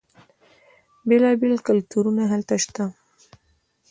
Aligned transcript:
بیلا 1.07 1.31
بیل 1.41 1.55
کلتورونه 1.67 2.23
هلته 2.31 2.55
شته. 2.63 2.83